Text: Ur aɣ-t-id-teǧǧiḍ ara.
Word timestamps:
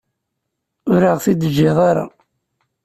Ur 0.91 1.01
aɣ-t-id-teǧǧiḍ 1.11 1.77
ara. 1.89 2.05